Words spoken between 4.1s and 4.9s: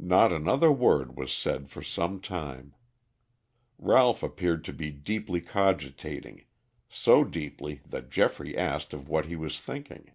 appeared to be